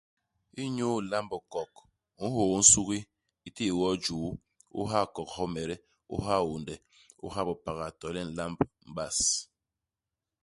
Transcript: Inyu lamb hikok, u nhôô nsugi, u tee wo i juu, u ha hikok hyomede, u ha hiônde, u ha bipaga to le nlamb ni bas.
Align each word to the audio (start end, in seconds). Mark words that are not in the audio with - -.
Inyu 0.63 0.89
lamb 1.09 1.31
hikok, 1.37 1.71
u 2.23 2.25
nhôô 2.31 2.55
nsugi, 2.61 2.99
u 3.47 3.49
tee 3.55 3.75
wo 3.77 3.87
i 3.95 3.99
juu, 4.05 4.29
u 4.79 4.81
ha 4.89 4.99
hikok 5.05 5.29
hyomede, 5.35 5.75
u 6.13 6.15
ha 6.25 6.35
hiônde, 6.41 6.75
u 7.25 7.27
ha 7.33 7.41
bipaga 7.47 7.87
to 7.99 8.07
le 8.15 8.21
nlamb 8.29 8.59
ni 8.83 8.89
bas. 8.95 9.17